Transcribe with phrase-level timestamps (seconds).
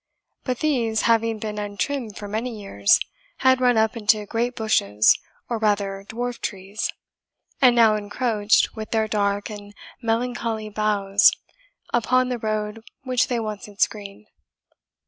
[0.43, 2.99] But these, having been untrimmed for many years,
[3.37, 5.15] had run up into great bushes,
[5.47, 6.91] or rather dwarf trees,
[7.61, 11.31] and now encroached, with their dark and melancholy boughs,
[11.93, 14.25] upon the road which they once had screened.